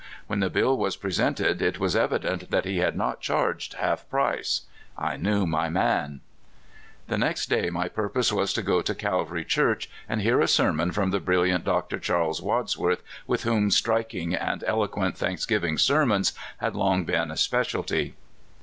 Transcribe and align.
When 0.25 0.39
the 0.39 0.49
bill 0.49 0.79
was 0.79 0.95
presented, 0.95 1.61
it 1.61 1.79
was 1.79 1.95
evident 1.95 2.49
that 2.49 2.65
he 2.65 2.79
had 2.79 2.95
not 2.97 3.21
charged 3.21 3.75
half 3.75 4.09
price. 4.09 4.61
I 4.97 5.15
knew 5.15 5.45
my 5.45 5.69
man. 5.69 6.21
The 7.07 7.19
next 7.19 7.51
day 7.51 7.69
my 7.69 7.87
purpose 7.87 8.33
was 8.33 8.51
to 8.53 8.63
go 8.63 8.81
to 8.81 8.95
Calvary 8.95 9.45
Church 9.45 9.91
and 10.09 10.21
hear 10.23 10.41
a 10.41 10.47
sermon 10.47 10.91
from 10.91 11.11
the 11.11 11.19
brilliant 11.19 11.65
Dr. 11.65 11.99
Charles 11.99 12.41
Wadsworth, 12.41 13.03
with 13.27 13.43
whom 13.43 13.69
striking 13.69 14.33
and 14.33 14.63
elo 14.63 14.87
quent 14.87 15.17
thanksgiving 15.17 15.77
sermons 15.77 16.33
had 16.57 16.75
long 16.75 17.05
been 17.05 17.29
a 17.29 17.35
sjdc 17.35 17.67
cialty. 17.85 18.13